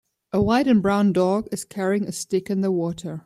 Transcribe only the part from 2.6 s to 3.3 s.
the water.